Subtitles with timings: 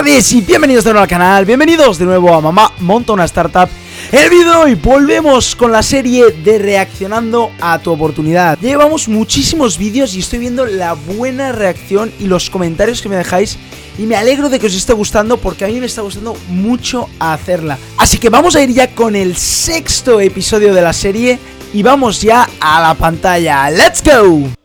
[0.00, 3.68] tardes y bienvenidos de nuevo al canal, bienvenidos de nuevo a Mamá Monta una Startup.
[4.10, 8.58] El vídeo y volvemos con la serie de reaccionando a tu oportunidad.
[8.60, 13.58] Llevamos muchísimos vídeos y estoy viendo la buena reacción y los comentarios que me dejáis
[13.98, 17.06] Y me alegro de que os esté gustando porque a mí me está gustando mucho
[17.18, 17.76] hacerla.
[17.98, 21.38] Así que vamos a ir ya con el sexto episodio de la serie
[21.74, 24.59] Y vamos ya a la pantalla, ¡let's go!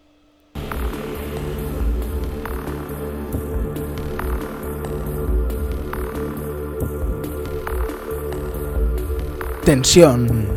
[9.65, 10.47] Tensión.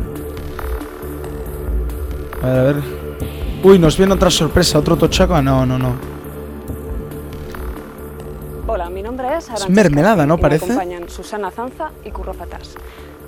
[2.41, 2.75] A ver, a ver.
[3.63, 5.35] Uy, nos viene otra sorpresa, otro tochaco.
[5.35, 5.95] Ah, no, no, no.
[8.67, 10.37] Hola, mi nombre es Es mermelada, ¿no?
[10.37, 10.67] Parece.
[10.67, 12.75] Me acompañan Susana Zanza y Curro Fatas.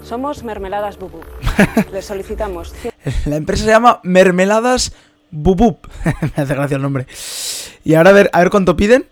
[0.03, 1.19] Somos Mermeladas Bubu.
[1.91, 2.73] Les solicitamos.
[3.25, 4.93] La empresa se llama Mermeladas
[5.31, 5.87] Bubup.
[6.05, 7.07] Me hace gracia el nombre.
[7.83, 9.07] Y ahora a ver, a ver cuánto piden.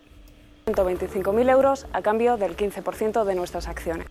[0.68, 4.08] 125.000 euros a cambio del 15% de nuestras acciones.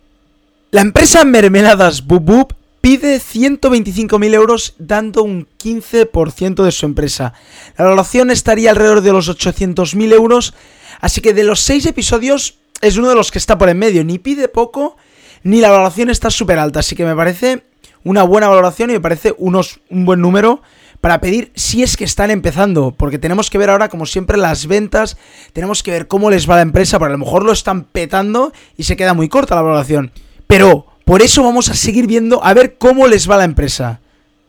[0.71, 7.33] La empresa Mermeladas Bubup pide 125.000 euros dando un 15% de su empresa.
[7.77, 10.53] La valoración estaría alrededor de los 800.000 euros,
[11.01, 14.03] así que de los 6 episodios es uno de los que está por en medio.
[14.03, 14.97] Ni pide poco,
[15.43, 17.63] ni la valoración está súper alta, así que me parece
[18.03, 20.61] una buena valoración y me parece unos, un buen número
[21.01, 24.67] para pedir si es que están empezando, porque tenemos que ver ahora, como siempre, las
[24.67, 25.17] ventas,
[25.53, 28.51] tenemos que ver cómo les va la empresa, porque a lo mejor lo están petando
[28.75, 30.11] y se queda muy corta la valoración.
[30.47, 33.99] Pero por eso vamos a seguir viendo a ver cómo les va la empresa.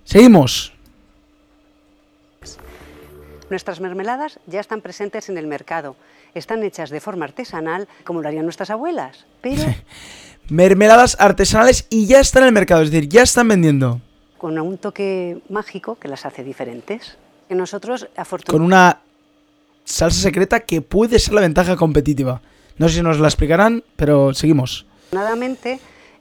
[0.05, 0.75] Seguimos.
[3.49, 5.97] Nuestras mermeladas ya están presentes en el mercado.
[6.35, 9.25] Están hechas de forma artesanal, como lo harían nuestras abuelas.
[9.41, 9.63] Pero
[10.51, 14.03] Mermeladas artesanales y ya están en el mercado, es decir, ya están vendiendo.
[14.37, 17.17] con un toque mágico que las hace diferentes.
[17.49, 19.01] Que nosotros, Con afortunadamente, una
[19.87, 22.43] salsa secreta que puede ser la ventaja competitiva.
[22.77, 24.85] No sé si nos la explicarán, pero seguimos.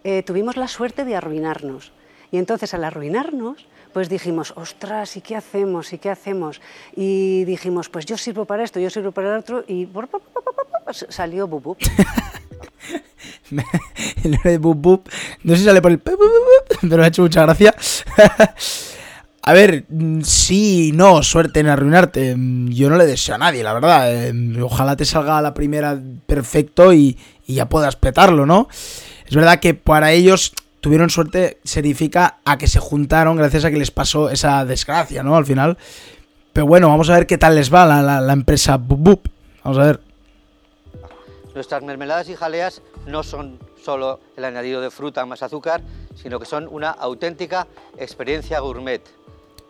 [0.09, 1.91] Eh, tuvimos la suerte de arruinarnos.
[2.31, 5.93] Y entonces, al arruinarnos, pues dijimos, ostras, ¿y qué hacemos?
[5.93, 6.61] ¿Y qué hacemos?
[6.95, 9.87] Y dijimos, pues yo sirvo para esto, yo sirvo para el otro, y
[11.09, 11.75] salió Bubu.
[14.23, 15.09] el nombre de Bup.
[15.43, 15.99] No sé si sale por el.
[15.99, 16.17] Pero
[16.81, 17.73] me ha hecho mucha gracia.
[19.41, 22.35] A ver, mm, sí, no, suerte en arruinarte.
[22.35, 24.27] Mm, Yo no le deseo a nadie, la verdad.
[24.27, 27.17] Eh, Ojalá te salga la primera perfecto y,
[27.47, 28.67] y ya puedas petarlo, ¿no?
[29.29, 33.77] Es verdad que para ellos tuvieron suerte, significa a que se juntaron gracias a que
[33.77, 35.35] les pasó esa desgracia, ¿no?
[35.35, 35.77] Al final.
[36.51, 39.27] Pero bueno, vamos a ver qué tal les va la, la- la empresa Bup.
[39.63, 39.99] Vamos a ver.
[41.53, 45.81] Nuestras mermeladas y jaleas no son solo el añadido de fruta más azúcar,
[46.15, 47.67] sino que son una auténtica
[47.97, 49.01] experiencia gourmet.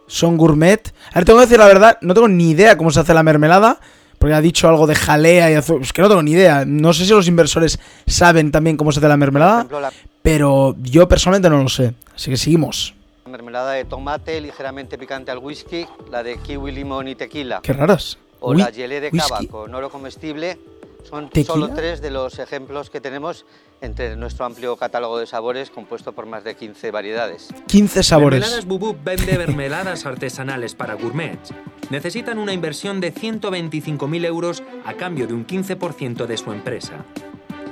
[0.07, 0.93] son gourmet.
[1.11, 3.23] A ver, tengo que decir la verdad, no tengo ni idea cómo se hace la
[3.23, 3.79] mermelada.
[4.19, 5.81] Porque ha dicho algo de jalea y azúcar.
[5.81, 6.65] Es que no tengo ni idea.
[6.65, 9.55] No sé si los inversores saben también cómo se hace la mermelada.
[9.59, 9.91] ejemplo, la
[10.21, 11.93] Pero yo personalmente no lo sé.
[12.15, 12.93] Así que seguimos.
[13.25, 18.17] mermelada de tomate ligeramente picante al whisky, la de kiwi, limón y tequila, Qué raras.
[18.41, 19.47] o Uy, la gelée de cava whisky.
[19.47, 20.57] con oro comestible,
[21.03, 21.53] son ¿Tequila?
[21.53, 23.45] solo tres de los ejemplos que tenemos
[23.81, 27.49] entre nuestro amplio catálogo de sabores compuesto por más de 15 variedades.
[27.67, 28.39] 15 sabores.
[28.39, 31.53] Mermeladas Bubu vende mermeladas artesanales para gourmets.
[31.89, 37.05] Necesitan una inversión de 125.000 euros a cambio de un 15% de su empresa.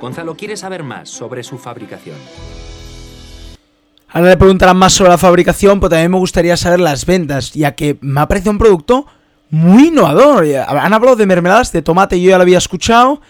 [0.00, 2.16] Gonzalo quiere saber más sobre su fabricación.
[4.10, 7.74] Ahora le preguntarán más sobre la fabricación, pero también me gustaría saber las ventas, ya
[7.74, 9.06] que me ha parecido un producto
[9.50, 10.44] muy innovador.
[10.68, 13.20] Han hablado de mermeladas de tomate, yo ya lo había escuchado,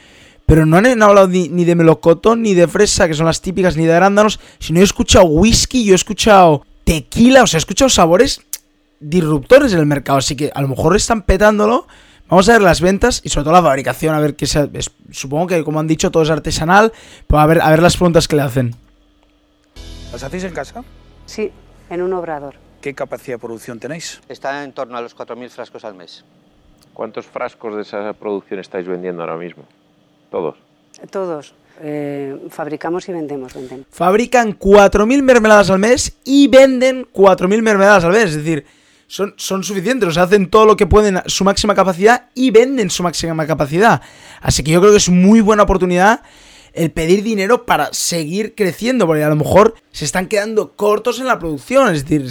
[0.46, 3.76] pero no han hablado ni, ni de melocotón, ni de fresa, que son las típicas,
[3.76, 7.88] ni de arándanos, sino he escuchado whisky, yo he escuchado tequila, o sea, he escuchado
[7.88, 8.40] sabores
[9.00, 11.86] disruptores en el mercado, así que a lo mejor están petándolo.
[12.28, 14.68] Vamos a ver las ventas y sobre todo la fabricación, a ver qué sea.
[14.74, 16.92] es- supongo que, como han dicho, todo es artesanal,
[17.26, 18.74] pero a ver, a ver las preguntas que le hacen.
[20.12, 20.82] ¿Las hacéis en casa?
[21.26, 21.50] Sí,
[21.90, 22.54] en un obrador.
[22.80, 24.20] ¿Qué capacidad de producción tenéis?
[24.28, 26.24] Está en torno a los 4.000 frascos al mes.
[26.94, 29.64] ¿Cuántos frascos de esa producción estáis vendiendo ahora mismo?
[30.30, 30.56] Todos.
[31.10, 31.54] Todos.
[31.80, 33.86] eh, fabricamos y vendemos, vendemos.
[33.90, 38.24] fabrican 4.000 mermeladas al mes y venden 4.000 mermeladas al mes.
[38.30, 38.66] Es decir,
[39.06, 40.08] son, son suficientes.
[40.08, 43.46] O sea, hacen todo lo que pueden a su máxima capacidad y venden su máxima
[43.46, 44.02] capacidad.
[44.40, 46.22] Así que yo creo que es muy buena oportunidad
[46.72, 49.06] el pedir dinero para seguir creciendo.
[49.06, 51.94] Porque a lo mejor se están quedando cortos en la producción.
[51.94, 52.30] Es decir,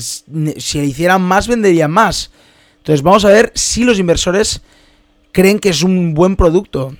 [0.61, 2.31] si hicieran más, venderían más.
[2.77, 4.61] Entonces vamos a ver si los inversores
[5.33, 6.95] creen que es un buen producto.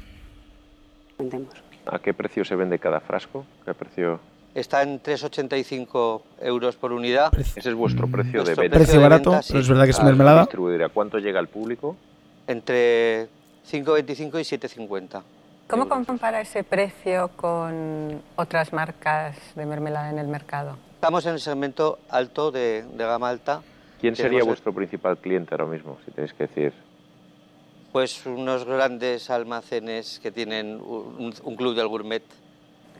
[1.86, 3.45] ¿A qué precio se vende cada frasco?
[3.66, 4.19] ¿Qué precio?
[4.54, 7.31] Está en 3,85 euros por unidad.
[7.39, 8.78] Ese es vuestro precio de venta.
[8.78, 9.54] Precio barato, venta, sí.
[9.54, 10.42] pero es verdad que es mermelada.
[10.42, 10.84] distribuidor.
[10.84, 11.95] ¿A cuánto llega al público?
[12.48, 13.28] Entre
[13.72, 14.57] 5,25 y
[14.88, 15.22] 7,50.
[15.67, 20.77] ¿Cómo compara ese precio con otras marcas de mermelada en el mercado?
[20.95, 23.61] Estamos en el segmento alto de, de gama alta.
[23.99, 26.73] ¿Quién sería Tenemos el- vuestro principal cliente ahora mismo, si tenéis que decir?
[27.91, 32.23] Pues unos grandes almacenes que tienen un, un club del gourmet.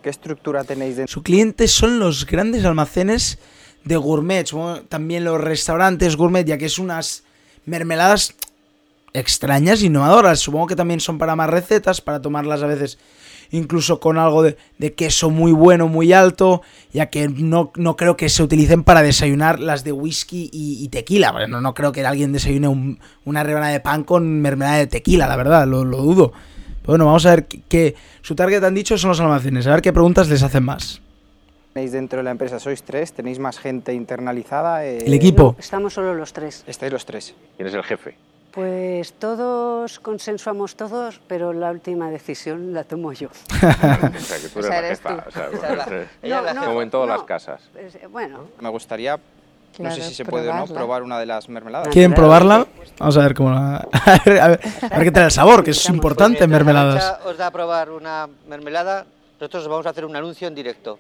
[0.02, 1.12] ¿Qué estructura tenéis dentro?
[1.14, 3.40] Su cliente son los grandes almacenes
[3.86, 7.24] de gourmet, supongo también los restaurantes gourmet, ya que es unas
[7.66, 8.36] mermeladas
[9.14, 10.40] extrañas, innovadoras.
[10.40, 12.98] Supongo que también son para más recetas, para tomarlas a veces
[13.50, 16.62] incluso con algo de, de queso muy bueno, muy alto,
[16.92, 20.90] ya que no, no creo que se utilicen para desayunar las de whisky y, y
[20.90, 21.32] tequila.
[21.32, 24.88] porque No, no creo que alguien desayune un- una rebanada de pan con mermelada de
[24.88, 26.34] tequila, la verdad, lo, lo dudo.
[26.82, 29.72] Pero bueno, vamos a ver qué, qué- su target han dicho son los almacenes, a
[29.72, 31.02] ver qué preguntas les hacen más.
[31.74, 32.60] tenéis dentro de la empresa?
[32.60, 33.14] ¿Sois tres?
[33.14, 34.86] ¿Tenéis más gente internalizada?
[34.86, 35.54] Eh, El equipo.
[35.54, 36.66] No, estamos solo los tres.
[36.68, 37.34] Estáis los tres.
[37.56, 38.16] ¿Quién es el jefe?
[38.52, 43.28] Pues todos consensuamos todos, pero la última decisión la tomo yo.
[43.54, 45.26] O sea, que tú O eres sea, la jefa.
[45.28, 45.76] o sea,
[46.54, 47.14] la- como en todas no.
[47.16, 47.62] las casas.
[47.74, 49.20] Pues, eh, bueno, Me gustaría,
[49.78, 51.90] no sé si se puede o no, probar una de las mermeladas.
[51.90, 52.66] ¿Quieren probarla?
[52.98, 53.76] Vamos a ver cómo la...
[54.06, 56.50] A ver, a ver, a ver qué tal el sabor, que es Pues importante en
[56.50, 57.20] Mientras mermeladas.
[57.26, 59.06] Os da a probar una mermelada,
[59.40, 60.98] nosotros os vamos a hacer un anuncio en directo,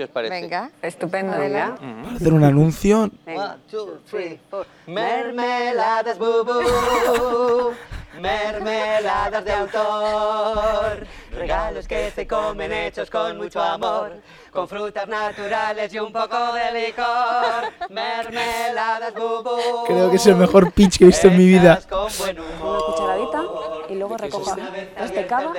[0.00, 0.40] si os parece.
[0.40, 1.38] Venga, estupendo.
[1.38, 1.74] venga.
[1.74, 3.10] Para hacer un anuncio...
[3.26, 3.52] venga.
[3.52, 4.66] One, two, three, four.
[4.86, 7.74] Mermeladas bubu,
[8.20, 15.98] mermeladas de autor, regalos que se comen hechos con mucho amor, con frutas naturales y
[15.98, 17.90] un poco de licor.
[17.90, 19.84] Mermeladas bubu.
[19.86, 21.78] Creo que es el mejor pitch que he visto en mi vida.
[21.88, 22.78] con buen humor.
[22.78, 23.42] Una cucharadita
[23.90, 24.56] y luego recoja
[25.02, 25.52] este cava.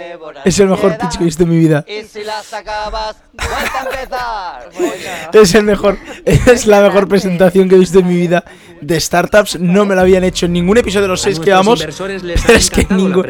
[0.45, 1.83] Es el mejor pitch que he visto en mi vida.
[1.87, 4.69] Y si las acabas, vuelta a empezar.
[4.81, 5.41] Bueno.
[5.43, 8.43] Es el mejor, es la mejor presentación que he visto en mi vida
[8.79, 9.59] de startups.
[9.59, 11.79] No me lo habían hecho en ningún episodio de los seis que vamos.
[11.79, 13.27] Pero es que la ningún-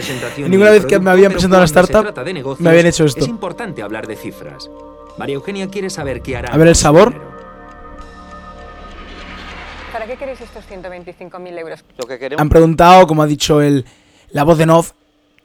[0.47, 3.21] ninguna vez que me habían presentado la se startup negocios, me habían hecho esto.
[3.21, 4.69] Es importante hablar de cifras.
[5.17, 6.53] María Eugenia quiere saber qué hará.
[6.53, 7.13] A ver el sabor.
[9.91, 11.83] ¿Para qué queréis estos 125.000 euros?
[11.97, 13.85] Lo que queremos Han preguntado, como ha dicho el,
[14.31, 14.93] la voz de Nov,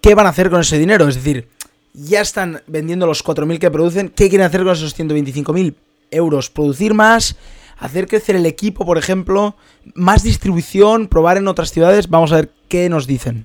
[0.01, 1.09] ¿qué van a hacer con ese dinero?
[1.09, 1.49] Es decir,
[1.93, 4.09] ya están vendiendo los 4.000 que producen.
[4.11, 5.75] ¿Qué quieren hacer con esos 125.000
[6.11, 6.51] euros?
[6.51, 7.37] ¿Producir más?
[7.79, 9.57] ¿Hacer crecer el equipo, por ejemplo?
[9.95, 11.09] ¿Más distribución?
[11.09, 12.09] ¿Probar en otras ciudades?
[12.09, 13.45] Vamos a ver qué nos dicen.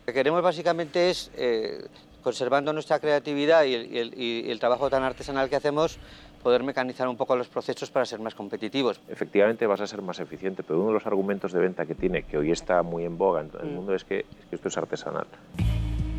[0.00, 1.86] Lo que queremos básicamente es, eh,
[2.22, 5.98] conservando nuestra creatividad y el trabajo tan artesanal que hacemos,
[6.44, 9.00] poder mecanizar un poco los procesos para ser más competitivos.
[9.08, 12.22] Efectivamente vas a ser más eficiente, pero uno de los argumentos de venta que tiene,
[12.22, 13.74] que hoy está muy en boga en todo el Mm.
[13.74, 15.26] mundo, es que, es que esto es artesanal.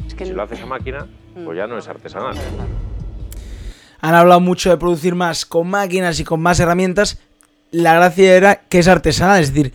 [0.07, 1.45] Es que Si no- lo haces a máquina, Mm.
[1.45, 2.35] pues ya no es artesanal.
[4.01, 7.19] Han hablado mucho de producir más con máquinas y con más herramientas.
[7.71, 9.73] La gracia era que es artesanal, es decir,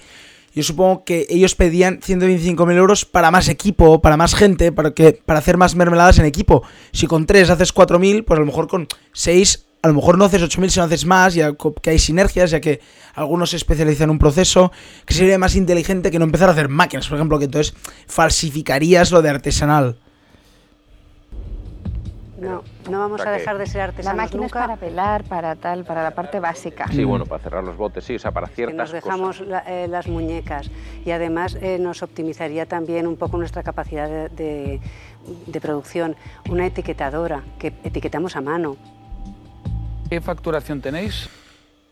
[0.55, 5.13] yo supongo que ellos pedían 125.000 euros para más equipo, para más gente, para, que,
[5.25, 6.65] para hacer más mermeladas en equipo.
[6.93, 10.25] Si con 3 haces 4.000, pues a lo mejor con 6, a lo mejor no
[10.27, 12.81] haces 8.000, sino haces más, ya que hay sinergias, ya que
[13.15, 14.71] algunos se especializan en un proceso,
[15.07, 17.75] que sería más inteligente que no empezar a hacer máquinas, por ejemplo, que entonces
[18.07, 19.97] falsificarías lo de artesanal.
[22.39, 25.25] No, no vamos o sea a dejar de ser La artesanos máquina es para pelar,
[25.25, 26.87] para tal, para la parte básica.
[26.91, 29.49] Sí, bueno, para cerrar los botes, sí, o sea, para que ciertas nos dejamos cosas.
[29.49, 30.71] la- eh, las muñecas
[31.05, 34.81] y además eh, nos optimizaría también un poco nuestra capacidad de, de-
[35.47, 36.17] de producción.
[36.49, 38.77] Una etiquetadora que etiquetamos a mano.
[40.11, 41.29] ¿Qué facturación tenéis?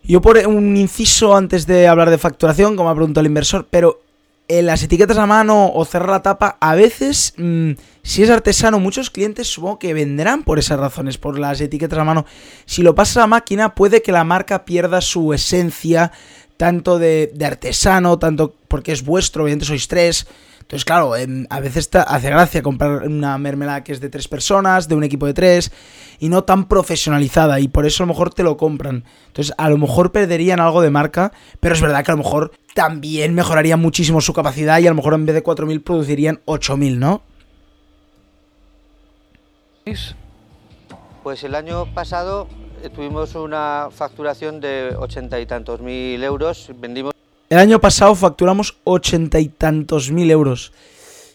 [0.03, 4.01] Yo por un inciso antes de hablar de facturación, como ha preguntado el inversor, pero
[4.49, 7.73] en las etiquetas a mano o cerrar la tapa, a veces, mm,
[8.03, 12.05] si es artesano, muchos clientes supongo que venderán por esas razones, por las etiquetas a
[12.05, 12.27] mano.
[12.65, 16.11] Si lo pasas a máquina, puede que la marca pierda su esencia,
[16.59, 20.27] tanto de, artesano, tanto porque es vuestro, obviamente sois tres.
[20.61, 24.87] Entonces, claro, em, a veces hace gracia comprar una mermelada que es de tres personas,
[24.87, 25.73] de un equipo de tres,
[26.19, 29.05] y no tan profesionalizada, y por eso a lo mejor te lo compran.
[29.29, 32.53] Entonces, a lo mejor perderían algo de marca, pero es verdad que a lo mejor
[32.75, 36.99] también mejoraría muchísimo su capacidad, y a lo mejor en vez de 4.000 producirían 8.000,
[36.99, 37.23] ¿no?
[41.23, 42.49] Pues el año pasado
[42.95, 47.13] tuvimos una facturación de ochenta y tantos mil euros, vendimos
[47.49, 50.73] El año pasado facturamos ochenta y tantos mil euros.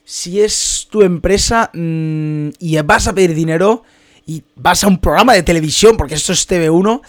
[0.06, 3.84] Si es tu empresa mm, y vas a pedir dinero
[4.26, 7.02] y vas a un programa de televisión, porque esto es TV1,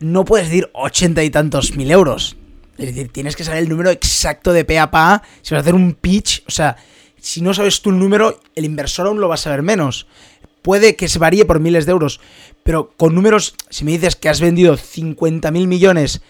[0.00, 2.36] no puedes decir ochenta y tantos mil euros.
[2.76, 5.22] Es decir, tienes que saber el número exacto de pe a pa.
[5.42, 6.76] Si vas a hacer un pitch, o sea,
[7.20, 10.06] si no sabes el número, el inversor aún lo va a saber menos.
[10.64, 12.20] Puede que se varíe por miles de euros,
[12.62, 16.22] pero con números, si me dices que has vendido 50.000 millones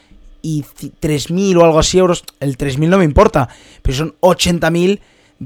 [0.43, 3.49] y ci- 3.000 o algo así euros, el 3.000 no me importa,
[3.81, 4.99] pero son 80.000,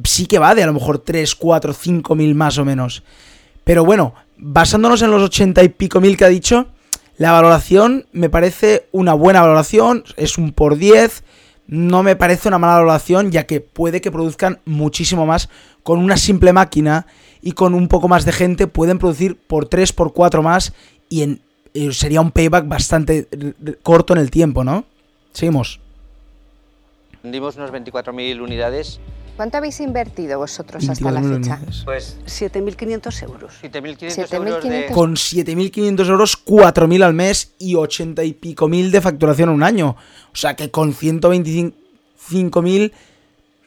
[0.05, 3.03] sí que va de a lo mejor 3, 4, 5.000 más o menos.
[3.63, 6.69] Pero bueno, basándonos en los 80 y pico mil que ha dicho,
[7.19, 11.25] la valoración me parece una buena valoración, es un por 10,
[11.67, 15.51] no me parece una mala valoración ya que puede que produzcan muchísimo más
[15.83, 17.07] con una simple máquina
[17.41, 20.73] y con un poco más de gente pueden producir por 3, por 4 más
[21.09, 21.41] y en,
[21.75, 23.27] eh, sería un payback bastante
[23.83, 24.85] corto en el tiempo, ¿no?
[25.33, 25.81] Seguimos.
[27.23, 29.01] Vendimos unos 24.000 unidades.
[29.37, 31.37] ¿Cuánto habéis invertido vosotros hasta 24.000 la fecha?
[31.37, 31.83] unidades.
[31.85, 33.55] Pues 7.500 euros.
[33.63, 34.89] 7.500 euros de...
[34.89, 34.95] 7.500.
[34.95, 39.63] Con 7.500 euros, 4.000 al mes y 80 y pico mil de facturación en un
[39.63, 39.95] año.
[40.33, 42.93] O sea que con 125.000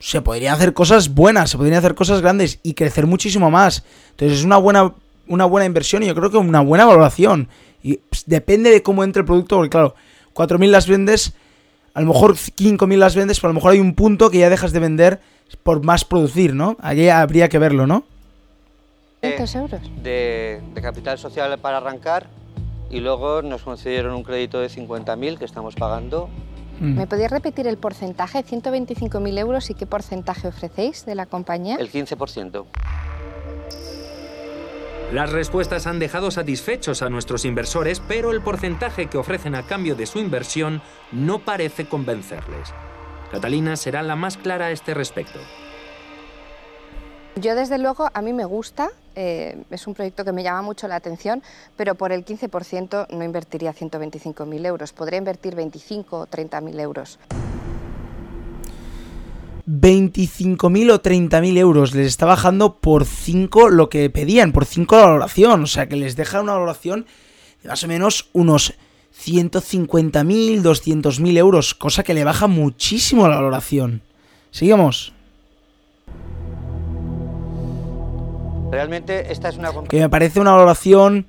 [0.02, 3.84] se podrían hacer cosas buenas, se podrían hacer cosas grandes y crecer muchísimo más.
[4.12, 4.94] Entonces es una buena,
[5.28, 7.48] una buena inversión y yo creo que una buena valoración.
[7.84, 9.96] Y pues, depende de cómo entre el producto, porque claro,
[10.34, 11.34] 4.000 las vendes,
[11.94, 14.50] a lo mejor 5.000 las vendes, pero a lo mejor hay un punto que ya
[14.50, 15.22] dejas de vender
[15.62, 16.78] por más producir, ¿no?
[16.82, 18.04] Allí habría que verlo, ¿no?
[19.22, 19.82] 500 euros.
[20.02, 22.28] de, de capital social para arrancar
[22.90, 26.28] y luego nos concedieron un crédito de 50.000 que estamos pagando.
[26.82, 26.98] Mm.
[26.98, 28.44] ¿Me podéis repetir el porcentaje?
[28.44, 31.76] 125.000 euros y qué porcentaje ofrecéis de la compañía?
[31.76, 32.66] El 15%.
[35.14, 39.96] Las respuestas han dejado satisfechos a nuestros inversores, pero el porcentaje que ofrecen a cambio
[39.96, 42.74] de su inversión no parece convencerles.
[43.30, 45.40] Catalina será la más clara a este respecto.
[47.36, 50.88] Yo desde luego a mí me gusta, eh, es un proyecto que me llama mucho
[50.88, 51.42] la atención,
[51.76, 57.20] pero por el 15% no invertiría 125.000 euros, podría invertir 25 o 30.000 euros.
[59.68, 61.94] 25.000 o 30.000 euros.
[61.94, 65.64] Les está bajando por 5 lo que pedían, por 5 la valoración.
[65.64, 67.06] O sea que les deja una valoración
[67.64, 68.74] de más o menos unos
[69.24, 71.76] 150.000, 200.000 euros.
[71.76, 74.02] Cosa que le baja muchísimo la valoración.
[74.52, 75.14] Sigamos.
[78.72, 81.26] Realmente esta es una Que me parece una valoración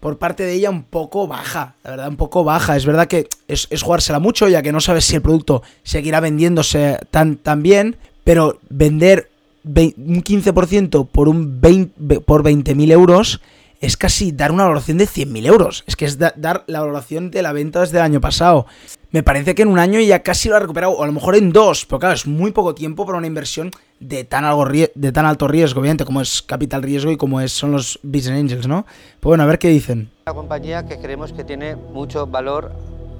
[0.00, 1.74] por parte de ella un poco baja.
[1.84, 2.76] La verdad, un poco baja.
[2.76, 6.20] Es verdad que es, es jugársela mucho, ya que no sabes si el producto seguirá
[6.20, 7.96] vendiéndose tan, bien.
[8.24, 9.30] Pero vender
[9.64, 13.40] vei- un 15% por, un 20, ve- por 20.000 euros
[13.80, 15.84] es casi dar una valoración de 100.000 euros.
[15.86, 18.66] Es que es da- dar la valoración de la venta desde el año pasado.
[19.10, 21.34] Me parece que en un año ya casi lo ha recuperado, o a lo mejor
[21.34, 25.12] en dos, pero claro, es muy poco tiempo para una inversión de tan, algo de
[25.12, 28.66] tan alto riesgo, obviamente, como es capital riesgo y como es, son los Business Angels,
[28.68, 28.84] ¿no?
[29.18, 30.10] Pues bueno, a ver qué dicen.
[30.26, 32.70] una compañía que creemos que tiene mucho valor,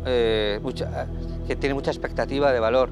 [0.07, 1.07] eh, mucha-
[1.49, 2.91] que tiene mucha expectativa de valor.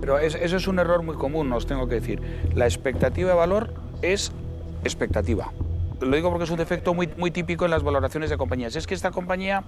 [0.00, 2.20] Pero es- eso es un error muy común, os tengo que decir.
[2.56, 4.32] La expectativa de valor es
[4.82, 5.52] expectativa.
[6.02, 8.76] Lo digo porque es un defecto muy, muy típico en las valoraciones de compañías.
[8.76, 9.62] Es que esta compañía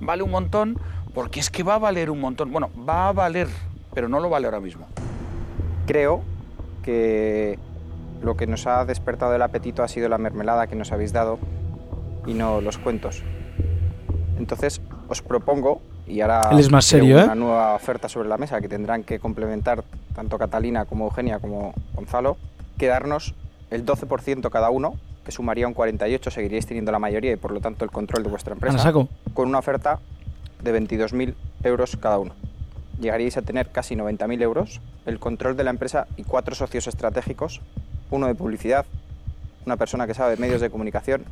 [0.00, 0.78] vale un montón
[1.14, 2.50] porque es que va a valer un montón.
[2.50, 3.48] Bueno, va a valer,
[3.92, 4.86] pero no lo vale ahora mismo.
[5.86, 6.22] Creo
[6.82, 7.58] que
[8.22, 11.38] lo que nos ha despertado el apetito ha sido la mermelada que nos habéis dado
[12.26, 13.22] y no los cuentos.
[14.38, 17.24] Entonces, os propongo, y ahora Él es más creo serio, ¿eh?
[17.24, 21.74] una nueva oferta sobre la mesa que tendrán que complementar tanto Catalina como Eugenia como
[21.94, 22.36] Gonzalo,
[22.78, 23.34] quedarnos
[23.70, 24.94] el 12% cada uno,
[25.24, 28.30] que sumaría un 48, seguiríais teniendo la mayoría y por lo tanto el control de
[28.30, 29.08] vuestra empresa, saco.
[29.32, 29.98] con una oferta
[30.62, 32.34] de 22.000 euros cada uno.
[33.00, 37.60] Llegaríais a tener casi 90.000 euros, el control de la empresa y cuatro socios estratégicos,
[38.10, 38.84] uno de publicidad,
[39.66, 41.24] una persona que sabe de medios de comunicación,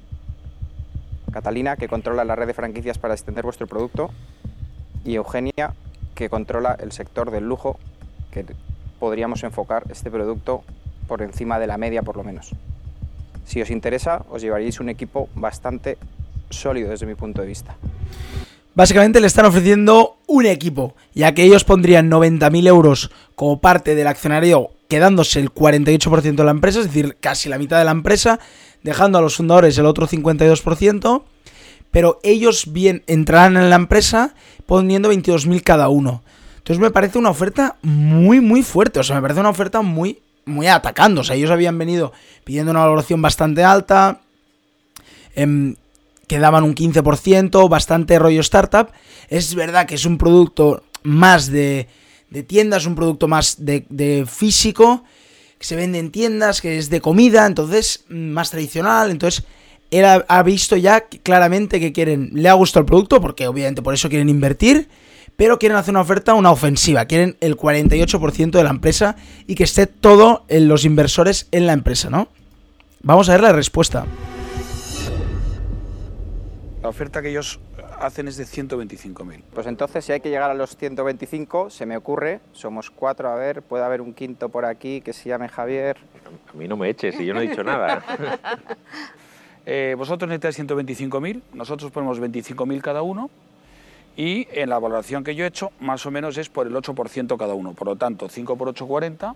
[1.33, 4.11] Catalina, que controla la red de franquicias para extender vuestro producto,
[5.05, 5.75] y Eugenia,
[6.15, 7.79] que controla el sector del lujo,
[8.31, 8.45] que
[8.99, 10.63] podríamos enfocar este producto
[11.09, 12.55] por encima de la media por lo menos.
[13.45, 15.99] Si os interesa, os llevaríais un equipo bastante
[16.51, 17.77] sólido desde mi punto de vista.
[18.75, 24.07] Básicamente le están ofreciendo un equipo, ya que ellos pondrían 90.000 euros como parte del
[24.07, 28.41] accionario, quedándose el 48% de la empresa, es decir, casi la mitad de la empresa,
[28.83, 31.23] dejando a los fundadores el otro 52%,
[31.91, 34.35] pero ellos bien entrarán en la empresa
[34.65, 36.23] poniendo 22.000 cada uno.
[36.57, 40.22] Entonces me parece una oferta muy, muy fuerte, o sea, me parece una oferta muy,
[40.45, 42.13] muy atacando, o sea, ellos habían venido
[42.45, 44.21] pidiendo una valoración bastante alta,
[45.35, 45.77] em,
[46.27, 48.89] que daban un 15%, bastante rollo startup.
[49.29, 51.89] Es verdad que es un producto más de,
[52.33, 55.05] de tiendas, un producto más de, físico,
[55.59, 59.11] que se vende en tiendas, que es de comida, entonces mm, más tradicional.
[59.11, 59.45] Entonces,
[59.91, 63.93] él ha, visto ya claramente que quieren, le ha gustado el producto, porque obviamente por
[63.93, 64.89] eso quieren invertir,
[65.37, 67.05] pero quieren hacer una oferta, una ofensiva.
[67.07, 71.73] Quieren el 48% de la empresa y que esté todo en los inversores en la
[71.73, 72.29] empresa, ¿no?
[73.03, 74.07] Vamos a ver la respuesta.
[76.83, 77.61] La oferta que ellos
[78.01, 79.43] hacen es de 125.000.
[79.55, 83.37] Pues entonces, si hay que llegar a los 125, se me ocurre, somos cuatro, a
[83.37, 85.97] ver, puede haber un quinto por aquí que se llame Javier.
[86.53, 88.05] A mí no me eches, si yo no he dicho nada.
[89.67, 93.31] eh, vosotros necesitáis 125.000, nosotros ponemos 25.000 cada uno
[94.17, 97.37] y en la valoración que yo he hecho más o menos es por el 8%
[97.37, 97.73] cada uno.
[97.73, 99.35] Por lo tanto, 5 por 8, 40,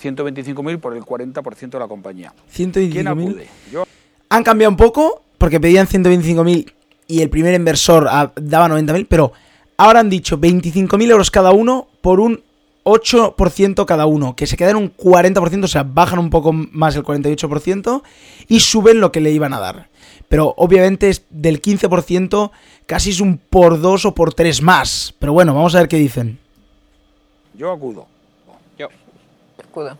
[0.00, 2.32] 125.000 por el 40% de la compañía.
[2.54, 2.92] 125.000.
[2.92, 3.48] ¿Quién acude?
[3.70, 3.84] Yo
[4.28, 6.72] Han cambiado un poco porque pedían 125.000
[7.06, 9.32] y el primer inversor ah, daba 90.000, pero
[9.76, 12.42] ahora han dicho 25.000 euros cada uno por un
[12.84, 17.04] 8% cada uno, que se quedan un 40%, o sea, bajan un poco más el
[17.04, 18.02] 48%
[18.48, 19.88] y suben lo que le iban a dar.
[20.28, 22.50] Pero obviamente es del 15%,
[22.86, 25.14] casi es un por dos o por tres más.
[25.18, 26.38] Pero bueno, vamos a ver qué dicen.
[27.54, 28.06] Yo acudo.
[28.78, 28.88] Yo.
[29.58, 29.96] Escudo.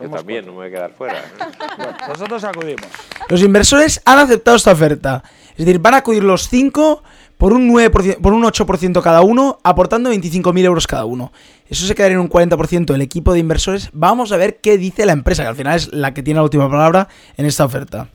[0.00, 1.18] Yo también, no me voy a quedar fuera.
[1.20, 1.22] ¿eh?
[2.08, 2.86] Nosotros acudimos.
[3.28, 5.22] Los inversores han aceptado esta oferta.
[5.50, 7.02] Es decir, van a acudir los 5
[7.38, 11.32] por un, 9%, por un 8% cada uno, aportando 25.000 euros cada uno.
[11.68, 13.90] Eso se quedaría en un 40% el equipo de inversores.
[13.92, 16.44] Vamos a ver qué dice la empresa, que al final es la que tiene la
[16.44, 18.08] última palabra en esta oferta.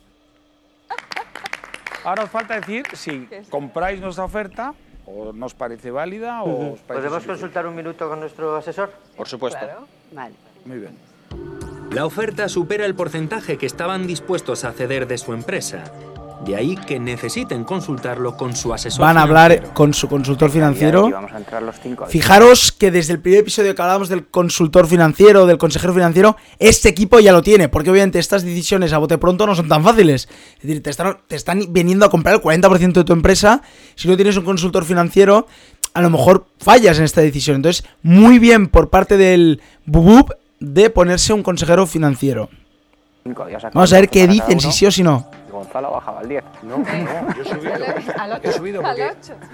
[2.07, 4.71] Ahora os falta decir si compráis nuestra oferta
[5.03, 7.27] o nos parece válida o os parece ¿Podemos suficiente.
[7.27, 8.95] consultar un minuto con nuestro asesor?
[9.19, 9.59] Por supuesto.
[10.15, 10.33] Vale.
[10.63, 10.95] Muy bien.
[11.91, 15.83] La oferta supera el porcentaje que estaban dispuestos a ceder de su empresa.
[16.45, 19.01] De ahí que necesiten consultarlo con su asesor.
[19.01, 19.43] Van a financiero.
[19.53, 21.07] hablar con su consultor financiero.
[21.09, 22.05] Y vamos a entrar los cinco.
[22.05, 26.89] Fijaros que desde el primer episodio que hablábamos del consultor financiero, del consejero financiero, este
[26.89, 30.29] equipo ya lo tiene, porque obviamente estas decisiones a bote pronto no son tan fáciles.
[30.57, 33.61] Es decir, te están, te están viniendo a comprar el 40% de tu empresa,
[33.95, 35.47] si no tienes un consultor financiero,
[35.93, 37.55] a lo mejor fallas en esta decisión.
[37.55, 42.49] Entonces, muy bien por parte del Bubub de ponerse un consejero financiero.
[43.73, 45.29] Vamos a ver qué dicen, si sí o si no.
[45.57, 46.43] Gonzalo bajaba al 10.
[46.63, 46.85] No, no,
[47.35, 47.85] yo he subido.
[48.43, 48.81] He subido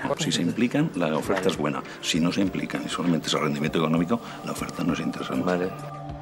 [0.07, 1.83] porque Si se implican, la oferta es buena.
[2.01, 5.43] Si no se implican y solamente es el rendimiento económico, la oferta no es interesante.
[5.43, 5.69] Vale.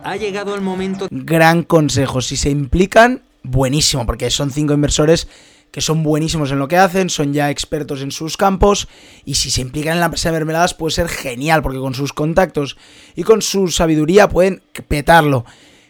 [0.03, 2.21] Ha llegado el momento Gran consejo.
[2.21, 5.27] Si se implican, buenísimo, porque son cinco inversores
[5.71, 8.89] que son buenísimos en lo que hacen, son ya expertos en sus campos,
[9.23, 12.11] y si se implican en la empresa de mermeladas puede ser genial, porque con sus
[12.11, 12.77] contactos
[13.15, 15.45] y con su sabiduría pueden petarlo.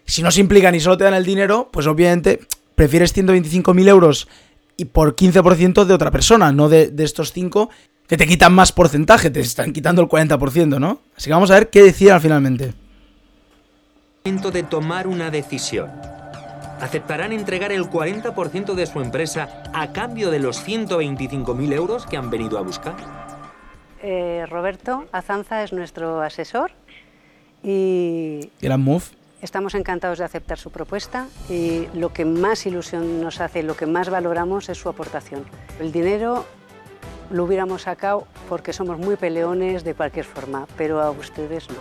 [0.05, 2.41] Si no se implican y solo te dan el dinero, pues obviamente
[2.81, 4.27] prefieres 125.000 euros
[4.75, 7.69] y por 15% de otra persona, no de, de estos cinco
[8.07, 10.99] que te quitan más porcentaje, te están quitando el 40%, ¿no?
[11.15, 12.73] Así que vamos a ver qué decían finalmente.
[14.25, 15.91] momento de tomar una decisión.
[16.79, 22.31] ¿Aceptarán entregar el 40% de su empresa a cambio de los 125.000 euros que han
[22.31, 22.95] venido a buscar?
[24.01, 26.71] Eh, Roberto Azanza es nuestro asesor
[27.61, 29.20] y Gran move.
[29.41, 33.85] Estamos encantados de aceptar su propuesta y lo que más ilusión nos hace, lo que
[33.85, 35.45] más valoramos es su aportación.
[35.79, 36.45] El dinero
[37.31, 41.77] lo hubiéramos sacado porque somos muy peleones de cualquier forma, pero a ustedes no.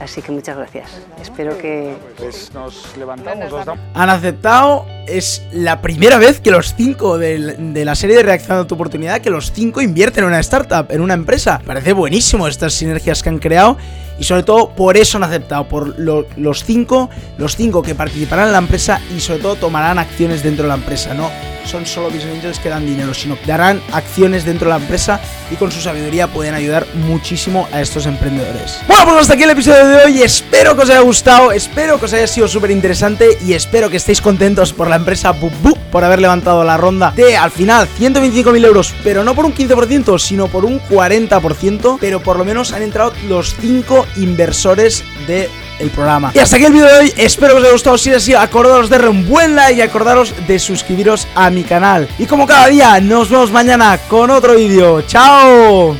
[0.00, 1.06] Así que muchas gracias.
[1.20, 3.52] Espero que pues nos levantamos,
[3.94, 4.95] han aceptado.
[5.06, 9.20] Es la primera vez que los cinco de, la serie de Reaccionando a tu oportunidad,
[9.20, 11.60] que los cinco invierten en una startup, en una empresa.
[11.64, 13.76] Parece buenísimo estas sinergias que han creado
[14.18, 18.46] y sobre todo por eso han aceptado, por lo- los cinco, los cinco que participarán
[18.46, 21.14] en la empresa y sobre todo tomarán acciones dentro de la empresa.
[21.14, 21.30] No
[21.66, 25.20] son solo business angels que dan dinero, sino que darán acciones dentro de la empresa
[25.50, 28.78] y con su sabiduría pueden ayudar muchísimo a estos emprendedores.
[28.86, 30.22] Bueno, pues hasta aquí el episodio de hoy.
[30.22, 33.96] Espero que os haya gustado, espero que os haya sido súper interesante y espero que
[33.96, 37.88] estéis contentos por la empresa Bub Bub por haber levantado la ronda de al final
[37.98, 42.72] 125.000 euros, pero no por un 15%, sino por un 40%, pero por lo menos
[42.72, 46.32] han entrado los 5 inversores de el programa.
[46.34, 48.34] Y hasta aquí el vídeo de hoy, espero que os haya gustado, si es así,
[48.34, 52.08] acordaros de darle un buen like y acordaros de suscribiros a mi canal.
[52.18, 55.02] Y como cada día, nos vemos mañana con otro vídeo.
[55.02, 55.94] ¡Chao!